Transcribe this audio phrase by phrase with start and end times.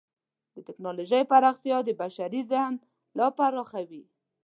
[0.53, 2.73] د ټکنالوجۍ پراختیا د بشري ذهن
[3.17, 4.03] لا پراخوي.